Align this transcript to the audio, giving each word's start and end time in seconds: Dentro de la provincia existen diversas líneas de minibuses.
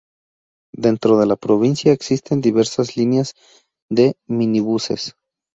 Dentro 0.75 1.19
de 1.19 1.27
la 1.27 1.35
provincia 1.35 1.91
existen 1.91 2.41
diversas 2.41 2.97
líneas 2.97 3.35
de 3.91 4.15
minibuses. 4.27 5.15